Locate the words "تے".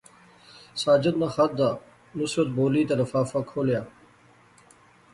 2.87-2.93